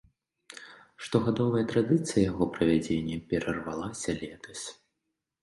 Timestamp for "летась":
4.25-4.65